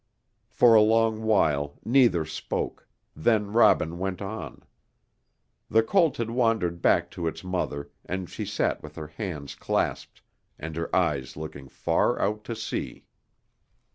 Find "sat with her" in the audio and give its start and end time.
8.47-9.09